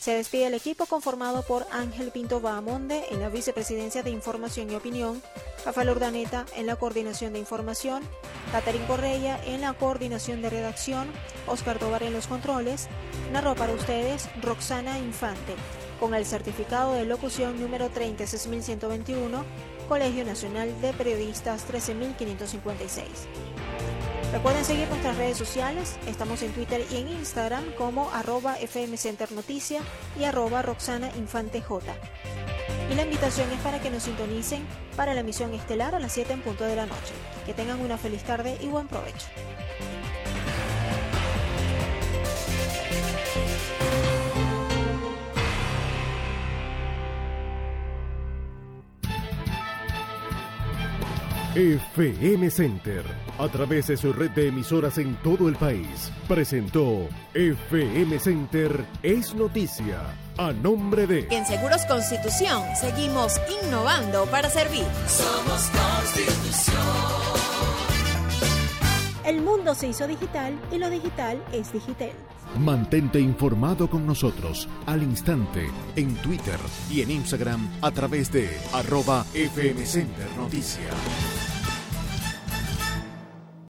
Se 0.01 0.15
despide 0.15 0.49
el 0.49 0.55
equipo 0.55 0.87
conformado 0.87 1.43
por 1.43 1.69
Ángel 1.71 2.11
Pinto 2.11 2.41
Bahamonde 2.41 3.05
en 3.13 3.21
la 3.21 3.29
vicepresidencia 3.29 4.03
de 4.03 4.11
Información 4.11 4.73
y 4.73 4.75
Opinión, 4.75 5.23
Rafael 5.65 5.91
Urdaneta 5.91 6.47
en 6.57 6.67
la 6.67 6.75
coordinación 6.75 7.33
de 7.33 7.39
información, 7.39 8.03
Catherine 8.51 8.89
Correia 8.89 9.41
en 9.45 9.61
la 9.61 9.75
coordinación 9.75 10.43
de 10.43 10.51
redacción, 10.51 11.07
Oscar 11.47 11.79
Tobar 11.79 12.03
en 12.03 12.13
los 12.13 12.27
controles, 12.27 12.89
narró 13.33 13.55
para 13.55 13.73
ustedes 13.73 14.29
Roxana 14.43 14.99
Infante, 14.99 15.55
con 15.99 16.15
el 16.15 16.25
certificado 16.25 16.95
de 16.95 17.05
locución 17.05 17.61
número 17.61 17.89
30121, 17.91 19.45
Colegio 19.89 20.25
Nacional 20.25 20.81
de 20.81 20.93
Periodistas 20.93 21.65
13556. 21.65 23.09
Recuerden 24.33 24.65
seguir 24.65 24.89
nuestras 24.89 25.17
redes 25.17 25.39
sociales, 25.39 25.99
estamos 26.07 26.43
en 26.43 26.53
Twitter 26.53 26.85
y 26.91 26.97
en 26.97 27.09
Instagram 27.09 27.65
como 27.77 28.11
arroba 28.11 28.57
fmcenternoticia 28.57 29.81
y 30.19 30.25
arroba 30.25 30.63
Roxana 30.63 31.11
Infante 31.17 31.63
J. 31.63 31.95
Y 32.91 32.95
la 32.95 33.03
invitación 33.03 33.51
es 33.51 33.61
para 33.61 33.81
que 33.81 33.91
nos 33.91 34.03
sintonicen 34.03 34.65
para 34.97 35.15
la 35.15 35.21
emisión 35.21 35.53
estelar 35.55 35.95
a 35.95 35.99
las 35.99 36.13
7 36.13 36.33
en 36.33 36.43
punto 36.43 36.65
de 36.65 36.77
la 36.77 36.87
noche. 36.87 37.15
Que 37.47 37.55
tengan 37.55 37.81
una 37.81 37.99
feliz 37.99 38.23
tarde 38.23 38.57
y 38.61 38.67
buen 38.67 38.89
provecho. 38.89 39.27
FM 51.55 52.51
Center, 52.51 53.03
a 53.39 53.49
través 53.49 53.87
de 53.87 53.97
su 53.97 54.13
red 54.13 54.31
de 54.33 54.49
emisoras 54.49 54.99
en 54.99 55.17
todo 55.23 55.49
el 55.49 55.57
país, 55.57 56.13
presentó 56.29 57.09
FM 57.33 58.19
Center 58.19 58.85
es 59.03 59.35
noticia, 59.35 60.03
a 60.37 60.53
nombre 60.53 61.07
de... 61.07 61.27
En 61.31 61.47
Seguros 61.47 61.87
Constitución 61.87 62.63
seguimos 62.79 63.41
innovando 63.65 64.27
para 64.27 64.51
servir. 64.51 64.85
Somos 65.07 65.71
Constitución. 65.71 66.77
El 69.25 69.41
mundo 69.41 69.75
se 69.75 69.89
hizo 69.89 70.07
digital 70.07 70.59
y 70.71 70.79
lo 70.79 70.91
digital 70.91 71.43
es 71.53 71.73
digital. 71.73 72.13
Mantente 72.57 73.21
informado 73.21 73.89
con 73.89 74.07
nosotros 74.07 74.69
al 74.87 75.03
instante 75.03 75.69
en 75.97 76.15
Twitter 76.17 76.59
y 76.91 77.03
en 77.03 77.11
Instagram 77.11 77.69
a 77.83 77.91
través 77.91 78.33
de 78.33 78.49
arroba. 78.73 79.25